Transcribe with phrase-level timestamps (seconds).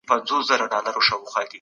[0.07, 1.47] تعاون د ټولني ژوند ښه کوي.